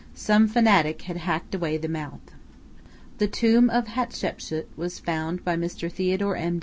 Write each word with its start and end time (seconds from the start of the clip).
Some 0.15 0.47
fanatic 0.47 1.03
had 1.03 1.17
hacked 1.17 1.53
away 1.53 1.77
the 1.77 1.87
mouth. 1.87 2.31
The 3.19 3.27
tomb 3.27 3.69
of 3.69 3.85
Hatshepsu 3.85 4.63
was 4.75 4.97
found 4.97 5.45
by 5.45 5.55
Mr. 5.55 5.91
Theodore 5.91 6.35
M. 6.35 6.59